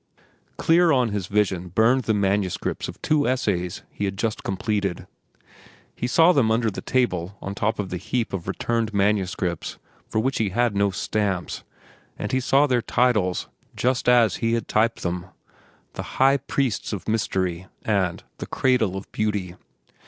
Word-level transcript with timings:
Clear 0.57 0.91
on 0.91 1.09
his 1.09 1.27
vision 1.27 1.67
burned 1.67 2.05
the 2.05 2.15
manuscripts 2.15 2.87
of 2.87 2.99
two 3.03 3.27
essays 3.27 3.83
he 3.91 4.05
had 4.05 4.17
just 4.17 4.43
completed. 4.43 5.05
He 5.95 6.07
saw 6.07 6.31
them 6.31 6.49
under 6.49 6.71
the 6.71 6.81
table 6.81 7.37
on 7.39 7.53
top 7.53 7.77
of 7.77 7.89
the 7.91 7.97
heap 7.97 8.33
of 8.33 8.47
returned 8.47 8.95
manuscripts 8.95 9.77
for 10.09 10.17
which 10.17 10.39
he 10.39 10.49
had 10.49 10.75
no 10.75 10.89
stamps, 10.89 11.63
and 12.17 12.31
he 12.31 12.39
saw 12.39 12.65
their 12.65 12.81
titles, 12.81 13.47
just 13.75 14.09
as 14.09 14.37
he 14.37 14.53
had 14.53 14.67
typed 14.67 15.03
them—"The 15.03 16.03
High 16.17 16.37
Priests 16.37 16.93
of 16.93 17.07
Mystery," 17.07 17.67
and 17.83 18.23
"The 18.39 18.47
Cradle 18.47 18.97
of 18.97 19.11
Beauty." 19.11 19.55